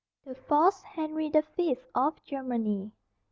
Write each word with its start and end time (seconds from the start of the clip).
THE 0.25 0.33
FALSE 0.33 0.81
HENRY 0.81 1.29
THE 1.29 1.43
FIFTH 1.43 1.85
OF 1.93 2.23
GERMANY. 2.23 2.91